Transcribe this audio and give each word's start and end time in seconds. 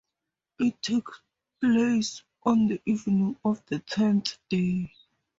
It 0.57 0.81
takes 0.81 1.19
place 1.59 2.23
on 2.41 2.65
the 2.65 2.81
evening 2.87 3.37
of 3.45 3.63
the 3.67 3.77
tenth 3.77 4.39
day. 4.49 4.91